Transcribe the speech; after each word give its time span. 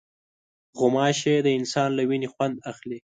غوماشې 0.77 1.35
د 1.45 1.47
انسان 1.57 1.89
له 1.97 2.03
وینې 2.09 2.27
خوند 2.33 2.55
اخلي. 2.71 2.97